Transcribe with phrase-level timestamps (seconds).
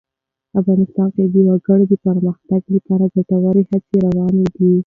[0.59, 4.73] افغانستان کې د وګړي د پرمختګ لپاره ګټورې هڅې روانې دي.